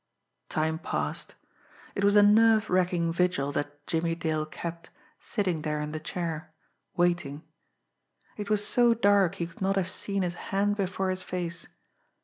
Time 0.49 0.79
passed. 0.79 1.35
It 1.93 2.03
was 2.03 2.15
a 2.15 2.23
nerve 2.23 2.71
racking 2.71 3.13
vigil 3.13 3.51
that 3.51 3.85
Jimmie 3.85 4.15
Dale 4.15 4.47
kept, 4.47 4.89
sitting 5.19 5.61
there 5.61 5.79
in 5.79 5.91
the 5.91 5.99
chair 5.99 6.51
waiting. 6.97 7.43
It 8.35 8.49
was 8.49 8.65
so 8.65 8.95
dark 8.95 9.35
he 9.35 9.45
could 9.45 9.61
not 9.61 9.75
have 9.75 9.89
seen 9.91 10.23
his 10.23 10.33
hand 10.49 10.75
before 10.75 11.11
his 11.11 11.21
face. 11.21 11.67